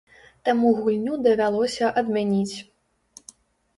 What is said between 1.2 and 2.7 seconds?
давялося адмяніць.